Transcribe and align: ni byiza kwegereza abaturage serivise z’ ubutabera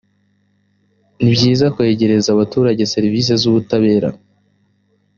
ni 1.21 1.29
byiza 1.35 1.65
kwegereza 1.75 2.27
abaturage 2.31 2.83
serivise 2.93 3.31
z’ 3.41 3.43
ubutabera 3.49 4.09